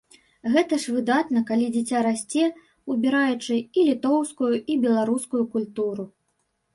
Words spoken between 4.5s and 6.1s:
і беларускую культуру.